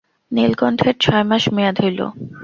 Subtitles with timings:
[0.31, 1.99] নীলকণ্ঠের ছয় মাস মেয়াদ হইল।